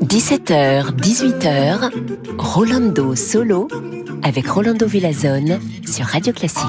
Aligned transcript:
17h, 0.00 0.96
18h, 0.96 1.90
Rolando 2.38 3.14
Solo 3.14 3.68
avec 4.22 4.48
Rolando 4.48 4.86
Villazone 4.86 5.60
sur 5.86 6.06
Radio 6.06 6.32
Classique. 6.32 6.64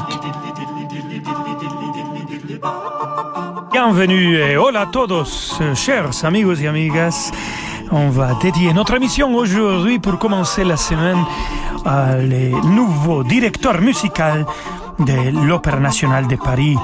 Bienvenue 3.72 4.36
et 4.36 4.58
hola 4.58 4.82
a 4.82 4.88
todos, 4.88 5.62
chers 5.74 6.26
amigos 6.26 6.56
y 6.56 6.68
amigas. 6.68 7.32
On 7.92 8.10
va 8.10 8.34
dédier 8.42 8.74
notre 8.74 8.96
émission 8.96 9.34
aujourd'hui 9.34 10.00
pour 10.00 10.20
commencer 10.20 10.66
la 10.66 10.76
semaine 10.76 11.24
à 11.86 12.18
les 12.18 12.52
nouveaux 12.52 13.24
directeurs 13.24 13.80
musicaux 13.80 14.46
de 15.06 15.48
l'Opéra 15.48 15.80
nationale 15.80 16.28
de 16.28 16.36
Paris, 16.36 16.76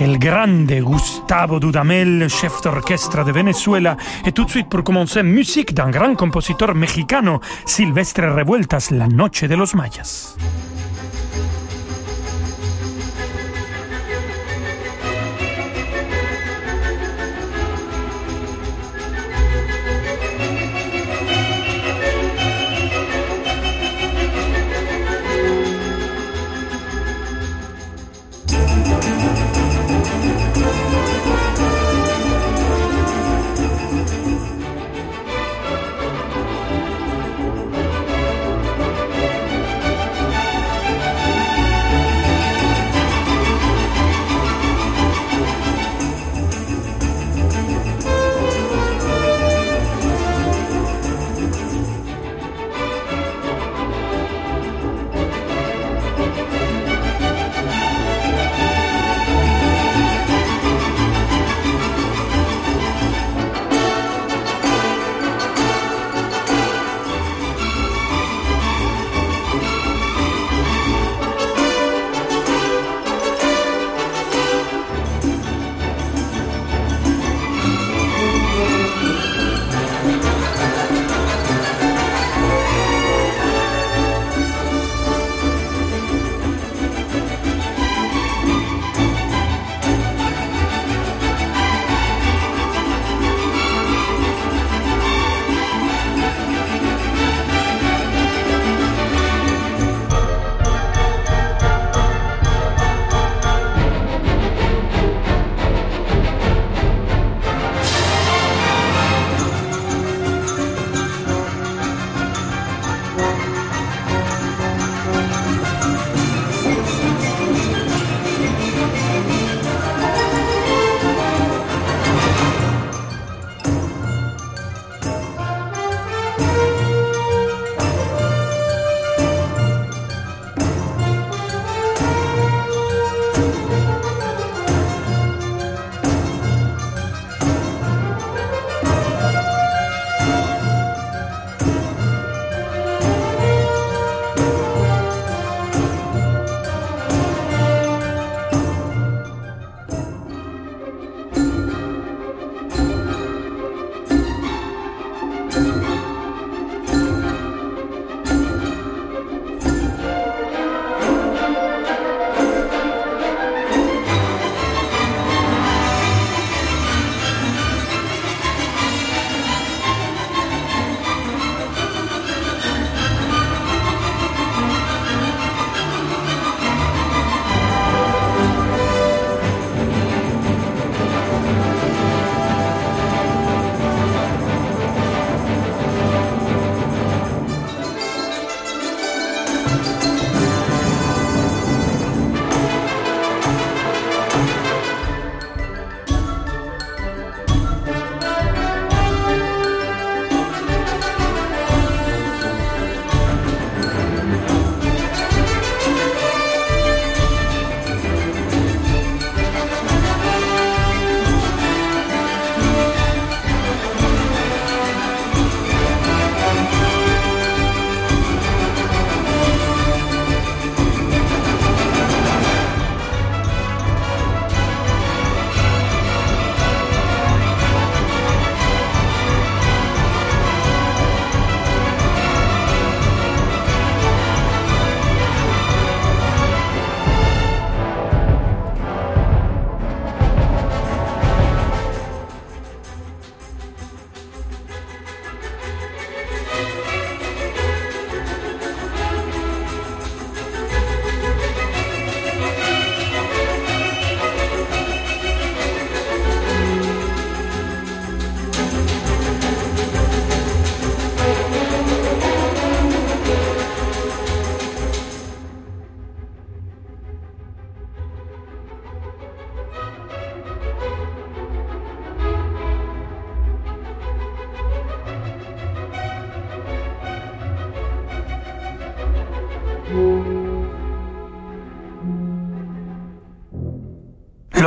el 0.00 0.18
grande 0.18 0.80
Gustavo 0.80 1.58
Dudamel, 1.58 2.28
chef 2.28 2.60
d'orchestre 2.62 3.24
de 3.24 3.32
Venezuela, 3.32 3.96
et 4.24 4.32
tout 4.32 4.44
de 4.44 4.50
suite 4.50 4.68
pour 4.68 4.82
commencer, 4.82 5.22
musique 5.22 5.74
d'un 5.74 5.90
grand 5.90 6.14
compositeur 6.14 6.74
mexicano, 6.74 7.40
Silvestre 7.64 8.22
Revueltas, 8.22 8.88
La 8.90 9.06
Noche 9.06 9.44
de 9.44 9.54
los 9.54 9.74
Mayas. 9.74 10.36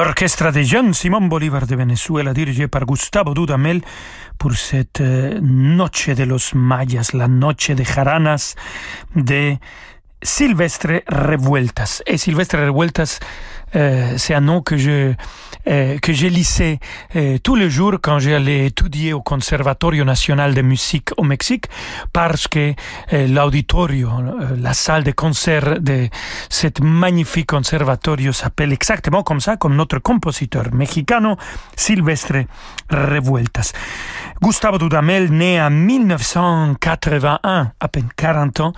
L'orchestre 0.04 0.52
de 0.52 0.64
John 0.64 0.94
Simón 0.94 1.28
Bolívar 1.28 1.68
de 1.68 1.76
Venezuela, 1.76 2.34
dirigé 2.34 2.70
par 2.70 2.86
Gustavo 2.86 3.34
Dudamel, 3.34 3.82
pour 4.38 4.54
cette 4.54 5.02
euh, 5.02 5.40
Noche 5.42 6.10
de 6.10 6.24
los 6.24 6.54
Mayas, 6.56 7.10
la 7.14 7.28
Noche 7.28 7.72
de 7.72 7.84
Jaranas 7.84 8.56
de 9.16 9.58
Silvestre 10.22 11.04
Revueltas. 11.08 12.02
Et 12.06 12.18
Silvestre 12.18 12.58
Revueltas, 12.60 13.20
euh, 13.76 14.14
c'est 14.18 14.34
un 14.34 14.42
nom 14.42 14.62
que 14.62 14.78
je 14.78 15.14
euh, 15.68 15.98
j'ai 16.08 16.30
lissé 16.30 16.80
euh, 17.16 17.38
tous 17.38 17.56
les 17.56 17.70
jours 17.70 17.98
quand 18.02 18.18
j'allais 18.18 18.68
étudier 18.68 19.14
au 19.14 19.22
Conservatorio 19.22 20.04
Nacional 20.04 20.56
de 20.56 20.62
Musique 20.62 21.10
au 21.18 21.24
Mexique 21.24 21.66
parce 22.12 22.48
que 22.48 22.74
l'auditorio, 23.12 24.10
la 24.58 24.74
salle 24.74 25.04
de 25.04 25.12
concert 25.12 25.80
de 25.80 26.08
cet 26.50 26.82
magnifique 26.82 27.48
conservatorio 27.48 28.32
s'appelle 28.32 28.74
exactement 28.74 29.22
comme 29.22 29.40
ça, 29.40 29.58
comme 29.58 29.76
notre 29.76 30.00
compositeur 30.00 30.74
mexicano 30.74 31.38
Silvestre 31.76 32.46
Revueltas. 32.90 33.74
Gustavo 34.42 34.78
Dudamel, 34.78 35.32
né 35.32 35.62
en 35.62 35.70
1981, 35.70 37.72
à 37.80 37.88
peine 37.90 38.08
40 38.16 38.60
ans, 38.62 38.74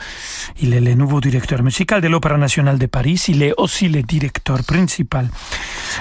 il 0.59 0.73
est 0.73 0.81
le 0.81 0.95
nouveau 0.95 1.21
directeur 1.21 1.61
musical 1.61 2.01
de 2.01 2.07
l'Opéra 2.07 2.37
nationale 2.37 2.79
de 2.79 2.87
Paris. 2.87 3.23
Il 3.27 3.43
est 3.43 3.53
aussi 3.57 3.87
le 3.87 4.01
directeur 4.01 4.63
principal 4.63 4.80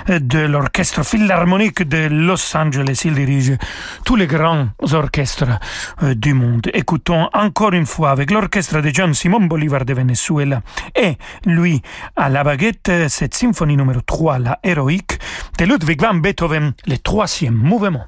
de 0.09 0.39
l'Orchestre 0.39 1.05
Philharmonique 1.05 1.83
de 1.83 2.09
Los 2.09 2.57
Angeles. 2.57 3.03
Il 3.05 3.15
dirige 3.15 3.57
tous 4.05 4.17
les 4.17 4.27
grands 4.27 4.69
orchestres 4.93 5.59
euh, 6.03 6.15
du 6.15 6.35
monde. 6.35 6.69
Écoutons 6.73 7.29
encore 7.33 7.73
une 7.73 7.87
fois 7.87 8.11
avec 8.11 8.31
l'orchestre 8.31 8.81
de 8.81 8.91
John 8.93 9.15
Simon 9.15 9.41
Bolivar 9.41 9.85
de 9.85 9.95
Venezuela 9.95 10.63
et 10.95 11.17
lui 11.45 11.83
à 12.17 12.29
la 12.29 12.45
baguette 12.45 12.91
cette 13.09 13.35
symphonie 13.35 13.77
numéro 13.77 14.01
3, 14.01 14.39
la 14.39 14.59
héroïque 14.63 15.19
de 15.59 15.65
Ludwig 15.65 16.01
van 16.01 16.15
Beethoven, 16.15 16.73
le 16.87 16.99
troisième 16.99 17.55
mouvement. 17.55 18.07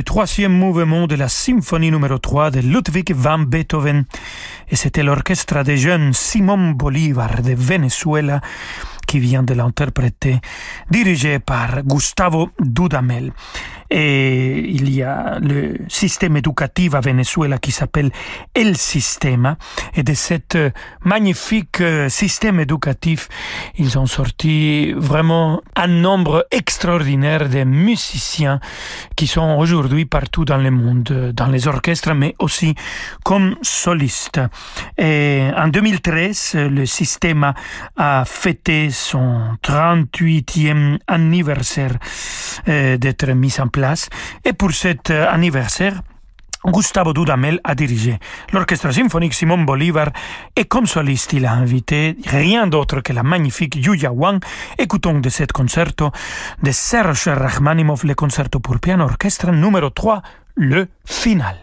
Le 0.00 0.04
troisième 0.04 0.52
mouvement 0.52 1.06
de 1.06 1.14
la 1.14 1.28
symphonie 1.28 1.90
numéro 1.90 2.16
3 2.16 2.52
de 2.52 2.60
Ludwig 2.60 3.12
van 3.14 3.40
Beethoven. 3.40 4.06
Et 4.70 4.74
c'était 4.74 5.02
l'orchestre 5.02 5.62
des 5.62 5.76
jeunes 5.76 6.14
Simon 6.14 6.70
Bolivar 6.70 7.42
de 7.42 7.52
Venezuela 7.52 8.40
qui 9.06 9.18
vient 9.18 9.42
de 9.42 9.52
l'interpréter, 9.52 10.38
dirigé 10.90 11.38
par 11.38 11.82
Gustavo 11.82 12.48
Dudamel. 12.60 13.34
Et 13.90 14.60
il 14.68 14.94
y 14.94 15.02
a 15.02 15.38
le 15.40 15.78
système 15.88 16.36
éducatif 16.36 16.94
à 16.94 17.00
Venezuela 17.00 17.58
qui 17.58 17.72
s'appelle 17.72 18.10
El 18.54 18.76
Sistema. 18.76 19.56
Et 19.94 20.04
de 20.04 20.14
cet 20.14 20.56
magnifique 21.04 21.82
système 22.08 22.60
éducatif, 22.60 23.28
ils 23.76 23.98
ont 23.98 24.06
sorti 24.06 24.92
vraiment 24.96 25.60
un 25.74 25.88
nombre 25.88 26.46
extraordinaire 26.52 27.48
de 27.48 27.64
musiciens 27.64 28.60
qui 29.16 29.26
sont 29.26 29.56
aujourd'hui 29.58 30.04
partout 30.04 30.44
dans 30.44 30.58
le 30.58 30.70
monde, 30.70 31.32
dans 31.34 31.48
les 31.48 31.66
orchestres, 31.66 32.14
mais 32.14 32.36
aussi 32.38 32.74
comme 33.24 33.56
solistes. 33.62 34.40
Et 34.96 35.48
en 35.56 35.66
2013, 35.66 36.52
le 36.70 36.86
système 36.86 37.52
a 37.96 38.24
fêté 38.24 38.90
son 38.90 39.56
38e 39.64 40.98
anniversaire 41.08 41.96
d'être 42.66 43.32
mis 43.32 43.60
en 43.60 43.66
place 43.66 43.79
et 44.44 44.52
pour 44.52 44.72
cet 44.72 45.10
anniversaire, 45.10 46.02
Gustavo 46.64 47.14
Dudamel 47.14 47.58
a 47.64 47.74
dirigé 47.74 48.18
l'orchestre 48.52 48.90
symphonique 48.90 49.32
Simon 49.32 49.58
Bolivar 49.64 50.10
et 50.54 50.66
comme 50.66 50.86
soliste 50.86 51.32
il 51.32 51.46
a 51.46 51.52
invité 51.52 52.16
rien 52.26 52.66
d'autre 52.66 53.00
que 53.00 53.14
la 53.14 53.22
magnifique 53.22 53.76
Yuya 53.76 54.12
Wang. 54.12 54.42
Écoutons 54.76 55.20
de 55.20 55.28
cet 55.30 55.52
concerto 55.52 56.10
de 56.62 56.70
Serge 56.70 57.28
Rachmaninoff 57.28 58.04
le 58.04 58.14
concerto 58.14 58.60
pour 58.60 58.78
piano 58.78 59.04
orchestre 59.04 59.50
numéro 59.50 59.88
3, 59.88 60.20
le 60.56 60.88
final. 61.06 61.56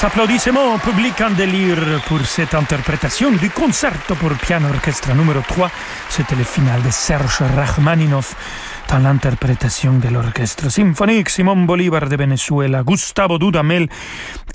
Des 0.00 0.06
applaudissements 0.06 0.74
au 0.74 0.78
public 0.78 1.20
en 1.20 1.30
délire 1.30 2.00
pour 2.08 2.20
cette 2.24 2.54
interprétation 2.54 3.32
du 3.32 3.50
concerto 3.50 4.14
pour 4.14 4.30
piano 4.30 4.68
orchestre 4.68 5.12
numéro 5.14 5.40
3. 5.46 5.70
C'était 6.08 6.36
le 6.36 6.44
final 6.44 6.82
de 6.82 6.90
Serge 6.90 7.42
Rachmaninoff 7.54 8.34
dans 8.88 8.98
l'interprétation 8.98 9.92
de 9.92 10.08
l'orchestre 10.08 10.70
symphonique 10.70 11.28
Simon 11.28 11.66
Bolivar 11.66 12.08
de 12.08 12.16
Venezuela, 12.16 12.82
Gustavo 12.82 13.38
Dudamel 13.38 13.88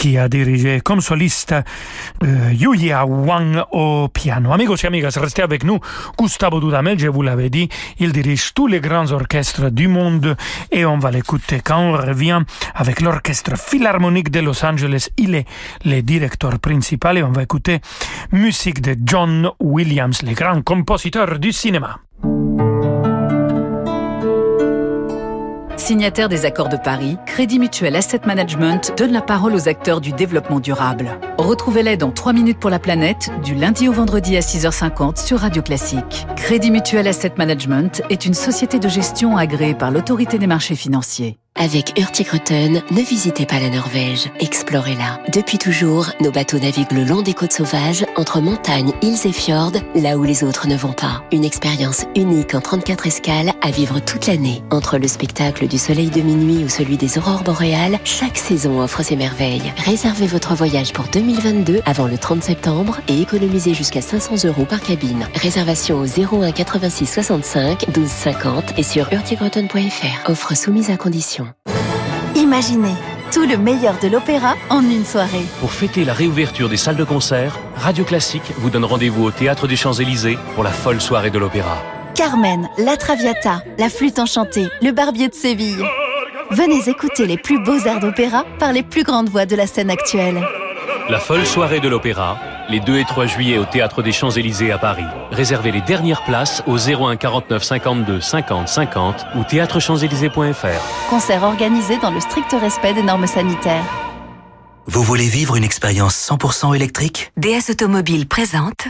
qui 0.06 0.20
a 0.20 0.30
dirigé 0.30 0.82
comme 0.82 1.02
soliste 1.02 1.56
euh, 2.24 2.54
Yuya 2.54 3.08
Wang 3.08 3.64
au 3.72 4.08
piano. 4.08 4.54
Amigos 4.54 4.76
et 4.84 4.86
amigas, 4.86 5.18
restez 5.20 5.42
avec 5.42 5.64
nous. 5.64 5.80
Gustavo 6.16 6.60
Dudamel, 6.60 7.00
je 7.00 7.08
vous 7.08 7.24
l'avais 7.24 7.50
dit, 7.50 7.70
il 7.98 8.12
dirige 8.12 8.54
tous 8.54 8.68
les 8.68 8.82
grands 8.82 9.12
orchestres 9.12 9.72
du 9.72 9.88
monde 9.88 10.38
et 10.72 10.86
on 10.86 11.00
va 11.00 11.10
l'écouter 11.10 11.60
quand 11.64 11.80
on 11.80 11.94
revient 11.94 12.42
avec 12.76 13.02
l'orchestre 13.02 13.58
philharmonique 13.58 14.30
de 14.30 14.42
Los 14.42 14.64
Angeles. 14.64 15.10
Il 15.18 15.34
est 15.34 15.48
le 15.84 16.02
directeur 16.02 16.60
principal 16.60 17.18
et 17.18 17.24
on 17.24 17.32
va 17.32 17.42
écouter 17.42 17.80
musique 18.32 18.82
de 18.82 18.96
John 19.04 19.50
Williams, 19.60 20.22
le 20.22 20.36
grand 20.36 20.62
compositeur 20.62 21.40
du 21.40 21.52
cinéma. 21.52 21.98
Signataire 25.86 26.30
des 26.30 26.46
accords 26.46 26.70
de 26.70 26.78
Paris, 26.78 27.20
Crédit 27.28 27.60
Mutuel 27.60 27.96
Asset 27.96 28.22
Management 28.26 28.92
donne 28.98 29.12
la 29.12 29.22
parole 29.22 29.54
aux 29.54 29.70
acteurs 29.70 30.02
du 30.02 30.14
développement 30.14 30.60
durable. 30.60 31.20
Retrouvez-les 31.38 31.96
dans 31.96 32.10
3 32.10 32.34
minutes 32.34 32.58
pour 32.58 32.72
la 32.72 32.80
planète, 32.80 33.30
du 33.44 33.54
lundi 33.54 33.88
au 33.88 33.92
vendredi 33.92 34.36
à 34.36 34.40
6h50 34.40 35.24
sur 35.24 35.42
Radio 35.42 35.62
Classique. 35.62 36.26
Crédit 36.38 36.72
Mutuel 36.72 37.08
Asset 37.08 37.34
Management 37.38 38.02
est 38.10 38.26
une 38.26 38.34
société 38.34 38.80
de 38.80 38.90
gestion 38.90 39.38
agréée 39.38 39.76
par 39.76 39.92
l'autorité 39.92 40.40
des 40.40 40.48
marchés 40.48 40.74
financiers. 40.74 41.38
Avec 41.58 41.98
Hurtigruten, 41.98 42.84
ne 42.92 43.02
visitez 43.02 43.46
pas 43.46 43.60
la 43.60 43.70
Norvège, 43.70 44.30
explorez-la. 44.42 45.22
Depuis 45.32 45.58
toujours, 45.58 46.12
nos 46.20 46.30
bateaux 46.30 46.60
naviguent 46.60 46.92
le 46.92 47.06
long 47.06 47.22
des 47.22 47.34
côtes 47.34 47.54
sauvages, 47.54 48.06
entre 48.18 48.42
montagnes, 48.42 48.92
îles 49.02 49.26
et 49.26 49.32
fjords, 49.32 49.72
là 49.96 50.18
où 50.18 50.24
les 50.24 50.44
autres 50.44 50.68
ne 50.68 50.76
vont 50.76 50.92
pas. 50.92 51.24
Une 51.32 51.46
expérience 51.46 52.06
unique 52.14 52.54
en 52.56 52.60
34 52.62 53.08
escales 53.08 53.54
à 53.64 53.72
vivre 53.72 54.02
toute 54.02 54.28
l'année. 54.28 54.64
Entre 54.70 54.98
le 54.98 55.08
spectacle 55.08 55.68
du 55.68 55.78
soleil 55.78 56.10
de 56.10 56.22
minuit 56.22 56.66
ou 56.66 56.68
celui 56.68 56.98
des 56.98 57.18
aurores 57.18 57.44
boréales, 57.44 58.00
chaque 58.04 58.38
saison 58.38 58.82
offre 58.82 59.02
ses 59.02 59.16
merveilles. 59.16 59.74
Réservez 59.78 60.28
votre 60.28 60.56
voyage 60.56 60.92
pour 60.92 61.06
2022 61.06 61.80
avant 61.86 62.08
le 62.08 62.18
30 62.18 62.44
septembre 62.44 63.00
et 63.08 63.22
économisez 63.22 63.74
jusqu'à 63.74 64.02
500 64.02 64.46
euros 64.46 64.66
par 64.66 64.82
cabine. 64.82 65.26
Réservation 65.36 66.00
au 66.00 66.06
01 66.06 66.52
86 66.52 67.06
65 67.06 67.92
12 67.94 68.08
50 68.08 68.78
et 68.78 68.84
sur 68.84 69.12
hurtigruten.fr. 69.14 70.30
Offre 70.30 70.56
soumise 70.56 70.90
à 70.90 70.98
condition. 70.98 71.45
Imaginez 72.36 72.96
tout 73.32 73.46
le 73.46 73.58
meilleur 73.58 73.96
de 74.02 74.08
l'opéra 74.08 74.56
en 74.70 74.82
une 74.82 75.04
soirée. 75.04 75.46
Pour 75.60 75.72
fêter 75.72 76.06
la 76.06 76.14
réouverture 76.14 76.70
des 76.70 76.78
salles 76.78 76.96
de 76.96 77.04
concert, 77.04 77.60
Radio 77.76 78.06
Classique 78.06 78.54
vous 78.58 78.70
donne 78.70 78.86
rendez-vous 78.86 79.26
au 79.26 79.32
Théâtre 79.32 79.68
des 79.68 79.76
Champs-Élysées 79.76 80.38
pour 80.54 80.64
la 80.64 80.72
folle 80.72 81.02
soirée 81.02 81.32
de 81.32 81.40
l'opéra. 81.40 81.82
Carmen, 82.14 82.70
La 82.78 82.96
Traviata, 82.96 83.62
La 83.78 83.90
Flûte 83.90 84.20
Enchantée, 84.20 84.68
Le 84.82 84.92
Barbier 84.92 85.28
de 85.28 85.34
Séville. 85.34 85.84
Venez 86.52 86.88
écouter 86.88 87.26
les 87.26 87.38
plus 87.38 87.62
beaux 87.62 87.80
airs 87.80 88.00
d'opéra 88.00 88.46
par 88.60 88.72
les 88.72 88.84
plus 88.84 89.04
grandes 89.04 89.30
voix 89.30 89.46
de 89.46 89.56
la 89.56 89.68
scène 89.68 89.90
actuelle. 89.90 90.42
La 91.10 91.20
folle 91.20 91.46
soirée 91.46 91.82
de 91.82 91.90
l'opéra, 91.90 92.38
les 92.70 92.80
2 92.80 92.98
et 93.00 93.06
3 93.06 93.26
juillet 93.26 93.58
au 93.58 93.66
Théâtre 93.66 94.02
des 94.02 94.12
Champs-Élysées 94.12 94.72
à 94.72 94.78
Paris. 94.78 95.06
Réservez 95.32 95.72
les 95.72 95.82
dernières 95.82 96.24
places 96.24 96.64
au 96.68 96.78
01 96.78 97.16
49 97.16 97.64
52 97.64 98.22
50 98.22 98.68
50 98.68 99.26
ou 99.36 99.44
théâtrechamps-élysées.fr. 99.44 101.10
Concert 101.10 101.44
organisé 101.44 101.98
dans 101.98 102.12
le 102.12 102.20
strict 102.20 102.56
respect 102.60 102.94
des 102.94 103.04
normes 103.04 103.28
sanitaires. 103.28 103.86
Vous 104.88 105.02
voulez 105.02 105.28
vivre 105.28 105.56
une 105.56 105.64
expérience 105.64 106.16
100% 106.16 106.76
électrique? 106.76 107.32
DS 107.38 107.72
Automobile 107.72 108.28
présente 108.28 108.88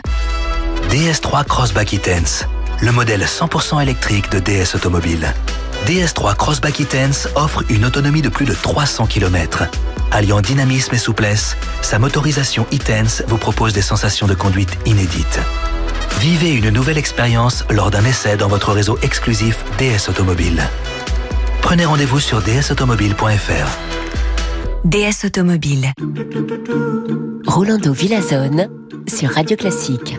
DS3 0.90 1.46
Crossback 1.46 1.94
E-Tense, 1.94 2.46
le 2.82 2.92
modèle 2.92 3.22
100% 3.22 3.82
électrique 3.82 4.30
de 4.30 4.40
DS 4.40 4.76
Automobile. 4.76 5.34
DS3 5.86 6.36
Crossback 6.36 6.82
E-Tense 6.82 7.28
offre 7.36 7.64
une 7.70 7.86
autonomie 7.86 8.24
de 8.24 8.30
plus 8.30 8.46
de 8.46 8.54
300 8.54 9.06
km. 9.06 9.66
Alliant 10.12 10.42
dynamisme 10.42 10.96
et 10.96 10.98
souplesse, 10.98 11.56
sa 11.84 12.00
motorisation 12.00 12.66
e-Tense 12.74 13.22
vous 13.28 13.38
propose 13.38 13.74
des 13.74 13.84
sensations 13.84 14.26
de 14.26 14.34
conduite 14.34 14.76
inédites. 14.88 15.40
Vivez 16.20 16.54
une 16.54 16.70
nouvelle 16.70 16.98
expérience 16.98 17.66
lors 17.70 17.92
d'un 17.92 18.04
essai 18.04 18.36
dans 18.36 18.48
votre 18.48 18.72
réseau 18.72 18.98
exclusif 19.04 19.64
DS 19.78 20.10
Automobile. 20.10 20.64
Prenez 21.62 21.86
rendez-vous 21.86 22.20
sur 22.20 22.42
dsautomobile.fr. 22.42 23.78
DS 24.86 25.26
Automobile. 25.26 25.94
Rolando 27.46 27.94
Villazone 27.94 28.70
sur 29.08 29.30
Radio 29.30 29.56
Classique. 29.56 30.18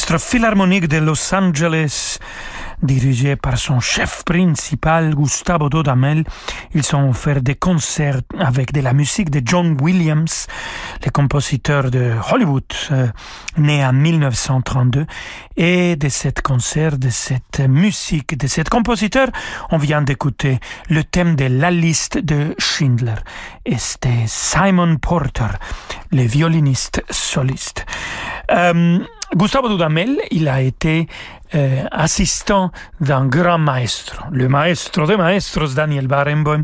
L'Orchestre 0.00 0.30
Philharmonique 0.30 0.88
de 0.88 0.96
Los 0.96 1.34
Angeles, 1.34 2.18
dirigé 2.82 3.36
par 3.36 3.58
son 3.58 3.80
chef 3.80 4.24
principal 4.24 5.14
Gustavo 5.14 5.68
Dodamel, 5.68 6.24
ils 6.72 6.96
ont 6.96 7.12
fait 7.12 7.42
des 7.42 7.54
concerts 7.54 8.22
avec 8.38 8.72
de 8.72 8.80
la 8.80 8.94
musique 8.94 9.28
de 9.28 9.42
John 9.44 9.76
Williams, 9.78 10.46
le 11.04 11.10
compositeur 11.10 11.90
de 11.90 12.14
Hollywood, 12.32 12.64
euh, 12.92 13.08
né 13.58 13.84
en 13.84 13.92
1932. 13.92 15.04
Et 15.58 15.96
de 15.96 16.08
cet 16.08 16.40
concert, 16.40 16.96
de 16.96 17.10
cette 17.10 17.60
musique, 17.60 18.38
de 18.38 18.46
cet 18.46 18.70
compositeur, 18.70 19.28
on 19.70 19.76
vient 19.76 20.00
d'écouter 20.00 20.60
le 20.88 21.04
thème 21.04 21.36
de 21.36 21.44
la 21.44 21.70
liste 21.70 22.16
de 22.16 22.54
Schindler. 22.56 23.20
Et 23.66 23.76
c'était 23.76 24.24
Simon 24.26 24.96
Porter, 24.96 25.58
le 26.10 26.22
violoniste 26.22 27.04
soliste. 27.10 27.84
Euh, 28.50 28.98
Gustavo 29.36 29.68
Dudamel, 29.68 30.18
il 30.32 30.48
a 30.48 30.60
été 30.60 31.06
euh, 31.54 31.84
assistant 31.92 32.72
d'un 33.00 33.26
grand 33.26 33.58
maestro, 33.58 34.24
le 34.32 34.48
maestro 34.48 35.06
de 35.06 35.14
maestros 35.14 35.74
Daniel 35.74 36.08
Barenboim, 36.08 36.62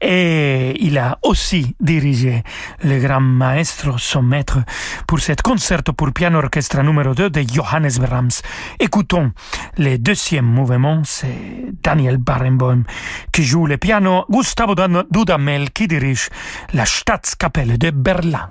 et 0.00 0.74
il 0.80 0.98
a 0.98 1.18
aussi 1.22 1.76
dirigé 1.78 2.42
le 2.82 2.98
grand 2.98 3.20
maestro, 3.20 3.98
son 3.98 4.22
maître, 4.22 4.58
pour 5.06 5.20
cet 5.20 5.42
concerto 5.42 5.92
pour 5.92 6.12
piano 6.12 6.38
orchestre 6.38 6.82
numéro 6.82 7.14
2 7.14 7.30
de 7.30 7.42
Johannes 7.52 7.98
Brahms. 8.00 8.42
Écoutons 8.80 9.30
le 9.78 9.96
deuxième 9.96 10.46
mouvement, 10.46 11.02
c'est 11.04 11.72
Daniel 11.82 12.18
Barenboim 12.18 12.82
qui 13.32 13.44
joue 13.44 13.66
le 13.66 13.76
piano, 13.76 14.24
Gustavo 14.28 14.74
Dudamel 15.10 15.70
qui 15.70 15.86
dirige 15.86 16.30
la 16.74 16.84
Staatskapelle 16.84 17.78
de 17.78 17.90
Berlin. 17.90 18.50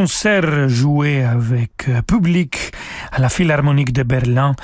Concert 0.00 0.66
joué 0.66 1.22
avec 1.22 1.86
euh, 1.90 2.00
public 2.00 2.72
à 3.12 3.18
la 3.20 3.28
Philharmonique 3.28 3.92
de 3.92 4.02
Berlin, 4.02 4.54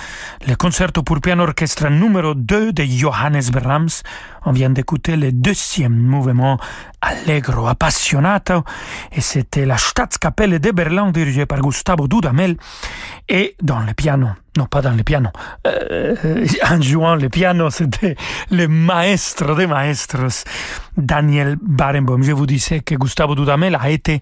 le 0.49 0.55
concerto 0.55 1.03
pour 1.03 1.20
piano 1.20 1.43
orchestre 1.43 1.91
numéro 1.91 2.32
2 2.34 2.72
de 2.72 2.82
Johannes 2.84 3.51
Brahms. 3.53 4.01
On 4.47 4.53
vient 4.53 4.70
d'écouter 4.70 5.14
le 5.14 5.32
deuxième 5.32 5.95
mouvement 5.95 6.59
Allegro 7.03 7.66
Appassionato 7.66 8.64
et 9.12 9.20
c'était 9.20 9.66
la 9.66 9.76
Staatskapelle 9.76 10.59
de 10.59 10.70
Berlin 10.70 11.11
dirigée 11.11 11.45
par 11.45 11.61
Gustavo 11.61 12.09
Dudamel 12.09 12.57
et 13.28 13.57
dans 13.62 13.80
le 13.80 13.93
piano 13.93 14.28
non 14.57 14.67
pas 14.67 14.83
dans 14.83 14.93
le 14.93 15.03
piano, 15.03 15.31
euh, 15.67 16.47
en 16.71 16.81
jouant 16.81 17.15
le 17.15 17.29
piano, 17.29 17.71
c'était 17.71 18.17
le 18.51 18.69
maestro 18.69 19.55
des 19.55 19.67
maestros, 19.67 20.45
Daniel 20.97 21.57
Barenboim. 21.61 22.23
Je 22.23 22.33
vous 22.33 22.47
disais 22.47 22.81
que 22.81 22.95
Gustavo 22.95 23.35
Dudamel 23.35 23.77
a 23.81 23.91
été 23.91 24.21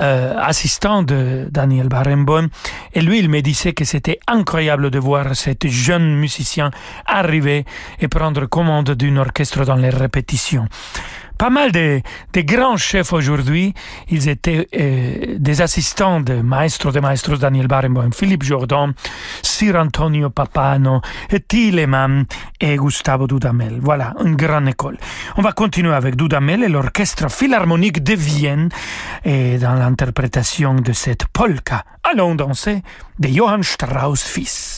euh, 0.00 0.34
assistant 0.38 1.02
de 1.02 1.48
Daniel 1.50 1.88
Barenboim 1.88 2.48
et 2.92 3.00
lui, 3.00 3.18
il 3.18 3.28
me 3.28 3.40
disait 3.40 3.72
que 3.72 3.84
c'était 3.84 4.18
incroyable 4.26 4.90
de 4.90 4.98
voir 4.98 5.34
cet 5.36 5.66
jeune 5.68 6.16
musicien 6.16 6.70
arriver 7.06 7.64
et 8.00 8.08
prendre 8.08 8.46
commande 8.46 8.90
d'un 8.90 9.16
orchestre 9.16 9.64
dans 9.64 9.76
les 9.76 9.90
répétitions 9.90 10.68
pas 11.38 11.50
mal 11.50 11.72
de, 11.72 12.00
de 12.32 12.40
grands 12.42 12.76
chefs 12.76 13.12
aujourd'hui. 13.12 13.74
Ils 14.08 14.28
étaient 14.28 14.68
euh, 14.74 15.36
des 15.38 15.60
assistants 15.60 16.20
de 16.20 16.34
maestro 16.34 16.92
de 16.92 17.00
maestros 17.00 17.38
Daniel 17.38 17.66
Barenboim, 17.66 18.12
Philippe 18.12 18.44
Jordan, 18.44 18.94
Sir 19.42 19.73
Antonio 19.76 20.30
Papano, 20.30 21.00
Thielemann 21.48 22.24
et 22.60 22.76
Gustavo 22.76 23.26
Dudamel. 23.26 23.78
Voilà, 23.80 24.14
une 24.24 24.36
grande 24.36 24.68
école. 24.68 24.98
On 25.36 25.42
va 25.42 25.52
continuer 25.52 25.94
avec 25.94 26.16
Dudamel 26.16 26.62
et 26.62 26.68
l'orchestre 26.68 27.30
philharmonique 27.30 28.02
de 28.02 28.14
Vienne 28.14 28.68
et 29.24 29.58
dans 29.58 29.74
l'interprétation 29.74 30.74
de 30.74 30.92
cette 30.92 31.26
polka 31.26 31.84
Allons 32.02 32.34
danser 32.34 32.82
de 33.18 33.28
Johann 33.28 33.62
Strauss 33.62 34.22
fils. 34.22 34.73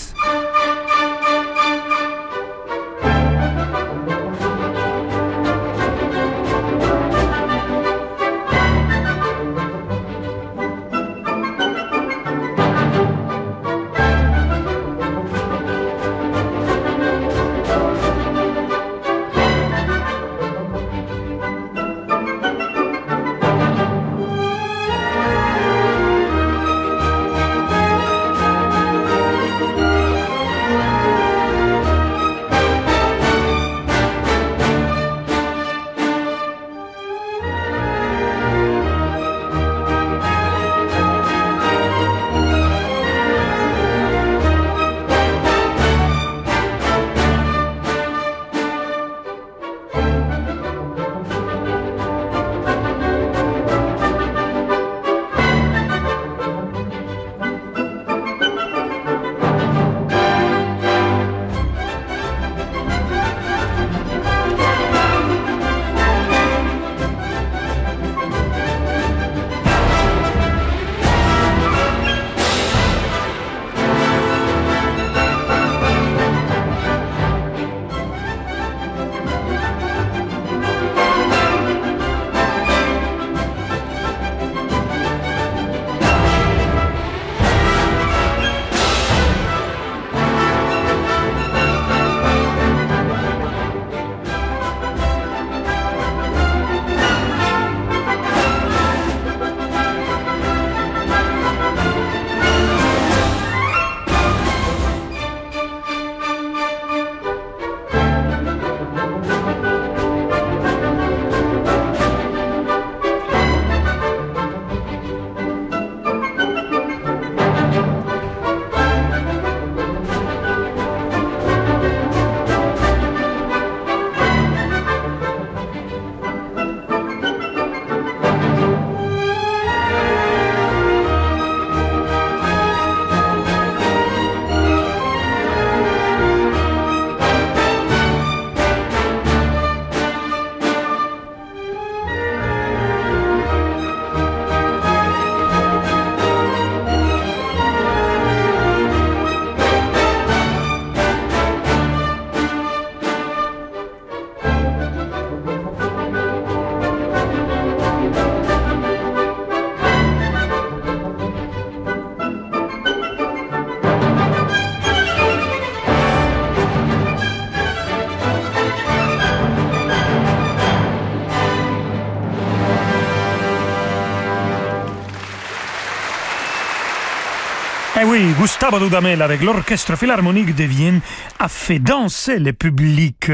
Gustavo 178.19 178.79
Dudamel 178.79 179.21
avec 179.21 179.43
l'Orchestre 179.43 179.95
Philharmonique 179.95 180.55
de 180.55 180.65
Vienne 180.65 181.01
a 181.39 181.49
fait 181.49 181.79
danser 181.79 182.39
le 182.39 182.55
public 182.55 183.31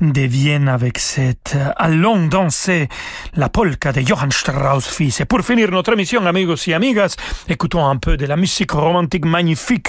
de 0.00 0.20
Vienne 0.20 0.68
avec 0.68 0.98
cette 0.98 1.56
Allons 1.76 2.28
danser 2.28 2.88
la 3.34 3.48
polka 3.48 3.92
de 3.92 4.00
Johann 4.02 4.30
Strauss 4.30 4.86
fils. 4.86 5.20
Et 5.20 5.24
pour 5.24 5.40
finir 5.40 5.72
notre 5.72 5.92
émission, 5.94 6.24
amigos 6.24 6.68
et 6.68 6.74
amigas, 6.74 7.16
écoutons 7.48 7.84
un 7.84 7.96
peu 7.96 8.16
de 8.16 8.26
la 8.26 8.36
musique 8.36 8.70
romantique 8.70 9.24
magnifique 9.24 9.88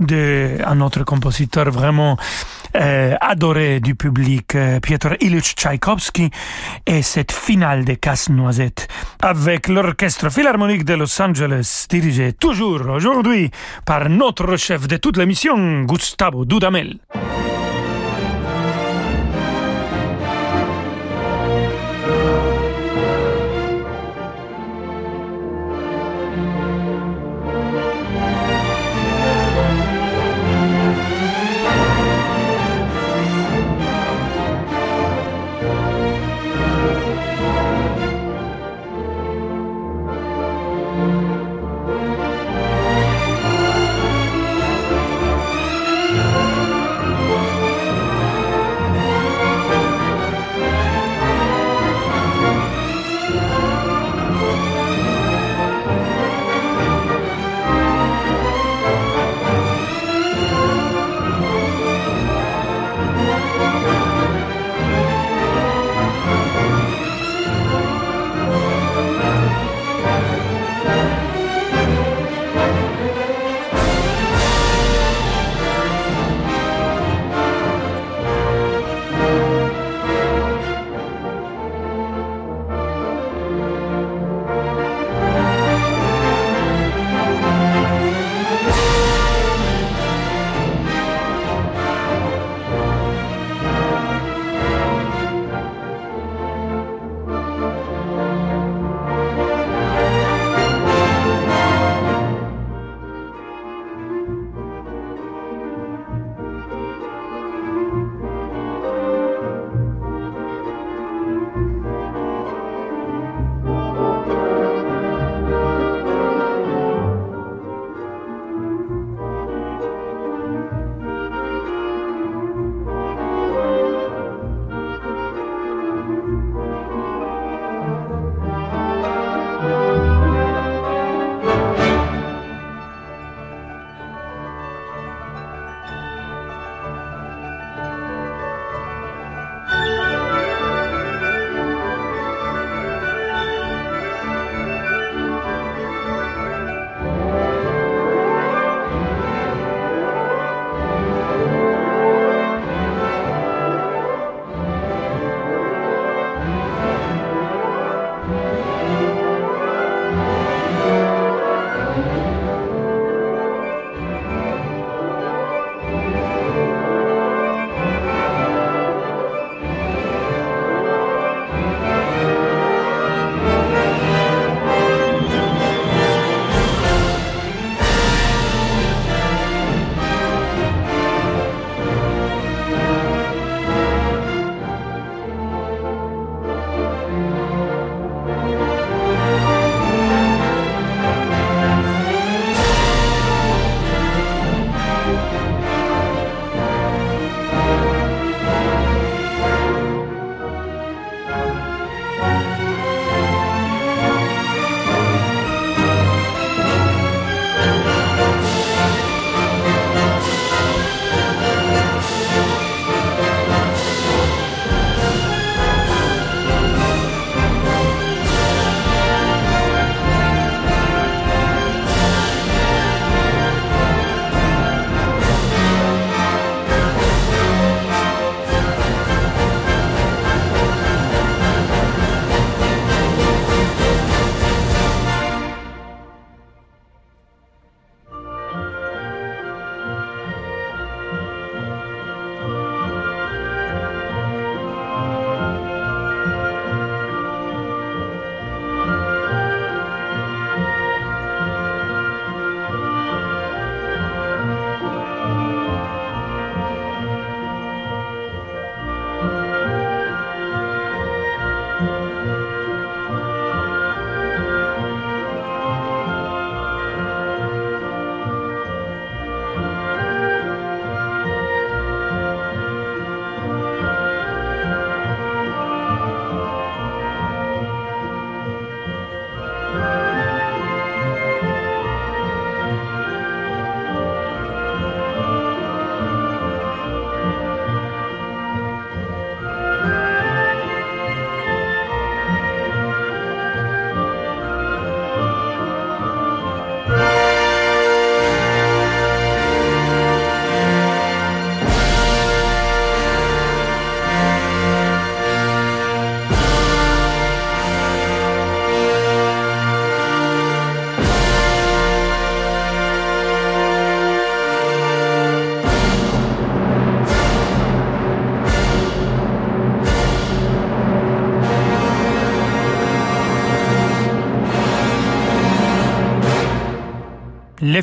de 0.00 0.56
un 0.64 0.80
autre 0.80 1.04
compositeur 1.04 1.70
vraiment 1.70 2.16
euh, 2.76 3.14
adoré 3.20 3.80
du 3.80 3.94
public, 3.94 4.54
euh, 4.54 4.80
Piotr 4.80 5.14
Ilyich 5.20 5.54
Tchaïkovski, 5.54 6.30
et 6.86 7.02
cette 7.02 7.32
finale 7.32 7.84
de 7.84 7.94
Casse-Noisette 7.94 8.88
avec 9.22 9.68
l'Orchestre 9.68 10.30
Philharmonique 10.30 10.84
de 10.84 10.94
Los 10.94 11.20
Angeles, 11.22 11.86
dirigé 11.88 12.32
toujours 12.32 12.80
aujourd'hui 12.88 13.50
par 13.84 14.08
notre 14.08 14.56
chef 14.56 14.88
de 14.88 14.96
toute 14.96 15.16
l'émission, 15.16 15.82
Gustavo 15.82 16.44
Dudamel. 16.44 16.98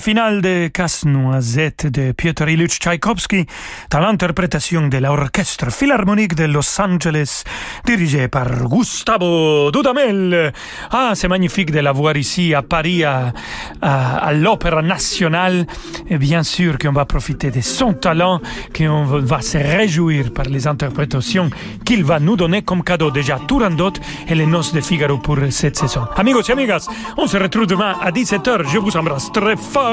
Final 0.02 0.42
de 0.42 0.68
Casse-Noisette 0.70 1.86
de 1.86 2.12
Piotr 2.12 2.50
Ilyich 2.50 2.80
Tchaïkovski 2.80 3.46
dans 3.92 4.00
l'interprétation 4.00 4.88
de 4.88 4.98
l'Orchestre 4.98 5.72
Philharmonique 5.72 6.34
de 6.34 6.46
Los 6.46 6.82
Angeles 6.82 7.44
dirigé 7.86 8.28
par 8.28 8.48
Gustavo 8.68 9.70
Dudamel. 9.70 10.54
Ah, 10.90 11.12
c'est 11.14 11.28
magnifique 11.28 11.70
de 11.70 11.80
la 11.80 11.92
voir 11.92 12.18
ici 12.18 12.56
à 12.56 12.64
Paris 12.64 13.04
à 13.04 14.34
l'Opéra 14.34 14.82
Nationale. 14.82 15.68
Et 16.10 16.18
bien 16.18 16.42
sûr 16.42 16.80
qu'on 16.80 16.94
va 16.94 17.06
profiter 17.06 17.52
de 17.52 17.62
son 17.62 17.94
talent, 17.94 18.42
qu'on 18.76 19.06
va 19.06 19.42
se 19.42 19.60
réjouir 19.60 20.34
par 20.34 20.46
les 20.46 20.66
interprétations 20.66 21.52
qu'il 21.86 22.04
va 22.04 22.20
nous 22.20 22.36
donner 22.36 22.64
comme 22.64 22.84
cadeau 22.84 23.12
déjà 23.12 23.40
Turandot 23.48 23.94
et 24.28 24.34
les 24.34 24.48
Noces 24.48 24.74
de 24.74 24.82
Figaro 24.82 25.20
pour 25.20 25.38
cette 25.52 25.78
saison. 25.78 26.08
Amigos 26.16 26.42
et 26.50 26.54
amigas, 26.54 26.88
on 27.18 27.28
se 27.28 27.38
retrouve 27.38 27.68
demain 27.68 27.96
à 28.02 28.10
17h. 28.12 28.68
Je 28.68 28.80
vous 28.80 28.98
embrasse 28.98 29.32
très 29.32 29.56
fort 29.56 29.91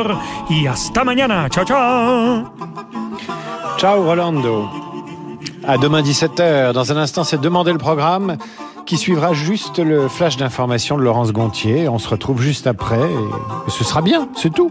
y 0.51 0.67
hasta 0.67 1.05
mañana. 1.05 1.49
Ciao, 1.49 1.65
ciao. 1.65 2.45
Ciao 3.79 4.03
Rolando. 4.03 4.69
À 5.67 5.79
demain 5.79 6.03
17h. 6.03 6.73
Dans 6.73 6.93
un 6.93 6.97
instant, 6.97 7.25
c'est 7.25 7.41
demander 7.41 7.73
le 7.73 7.79
programme 7.79 8.37
qui 8.87 8.97
suivra 8.97 9.35
juste 9.35 9.79
le 9.79 10.09
flash 10.09 10.37
d'information 10.37 10.97
de 10.97 11.03
Laurence 11.03 11.33
Gontier. 11.33 11.89
On 11.89 11.99
se 11.99 12.09
retrouve 12.09 12.41
juste 12.41 12.67
après 12.67 13.01
et, 13.01 13.71
ce 13.71 13.85
sera 13.85 14.01
bien, 14.01 14.29
c'est 14.35 14.53
tout. 14.53 14.71